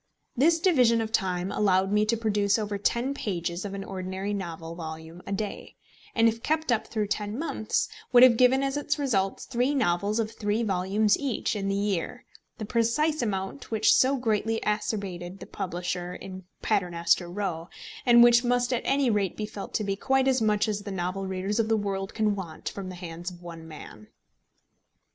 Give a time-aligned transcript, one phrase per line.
[0.35, 4.73] This division of time allowed me to produce over ten pages of an ordinary novel
[4.73, 5.75] volume a day,
[6.15, 10.19] and if kept up through ten months, would have given as its results three novels
[10.19, 12.25] of three volumes each in the year;
[12.57, 17.69] the precise amount which so greatly acerbated the publisher in Paternoster Row,
[18.03, 20.91] and which must at any rate be felt to be quite as much as the
[20.91, 24.07] novel readers of the world can want from the hands of one man.